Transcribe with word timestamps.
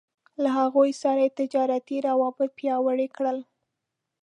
له 0.41 0.49
هغوی 0.59 0.91
سره 1.01 1.19
يې 1.25 1.35
تجارتي 1.39 1.97
روابط 2.07 2.49
پياوړي 2.57 3.07
کړل. 3.15 3.37